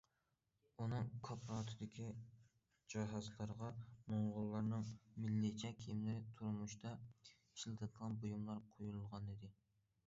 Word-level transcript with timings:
ئۇنىڭ 0.83 1.09
كوپىراتىپىدىكى 1.27 2.07
جاھازلارغا 2.93 3.69
موڭغۇللارنىڭ 4.15 4.89
مىللىيچە 5.27 5.73
كىيىملىرى، 5.85 6.25
تۇرمۇشتا 6.41 6.97
ئىشلىتىلىدىغان 7.29 8.19
بۇيۇملار 8.25 8.67
قويۇلغانىدى. 8.75 9.55